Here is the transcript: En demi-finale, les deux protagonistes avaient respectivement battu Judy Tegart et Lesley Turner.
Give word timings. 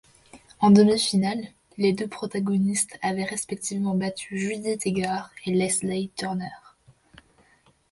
En 0.59 0.71
demi-finale, 0.71 1.45
les 1.77 1.93
deux 1.93 2.07
protagonistes 2.07 2.97
avaient 3.03 3.23
respectivement 3.23 3.93
battu 3.93 4.35
Judy 4.39 4.75
Tegart 4.79 5.29
et 5.45 5.51
Lesley 5.53 6.09
Turner. 6.15 6.49